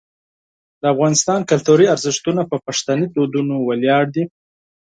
د 0.81 0.83
افغانستان 0.93 1.39
کلتوري 1.51 1.85
ارزښتونه 1.95 2.41
په 2.51 2.57
پښتني 2.65 3.05
دودونو 3.15 3.55
ولاړ 3.67 4.03
دي. 4.15 4.23